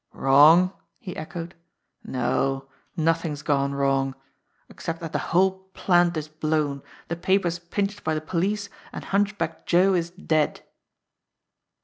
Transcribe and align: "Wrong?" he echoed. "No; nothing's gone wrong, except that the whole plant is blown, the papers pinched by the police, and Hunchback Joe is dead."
"Wrong?" 0.13 0.73
he 0.97 1.15
echoed. 1.15 1.53
"No; 2.03 2.65
nothing's 2.97 3.43
gone 3.43 3.75
wrong, 3.75 4.15
except 4.67 4.99
that 5.01 5.13
the 5.13 5.19
whole 5.29 5.69
plant 5.75 6.17
is 6.17 6.27
blown, 6.27 6.81
the 7.07 7.15
papers 7.15 7.59
pinched 7.59 8.03
by 8.03 8.15
the 8.15 8.19
police, 8.21 8.67
and 8.91 9.05
Hunchback 9.05 9.67
Joe 9.67 9.93
is 9.93 10.09
dead." 10.09 10.61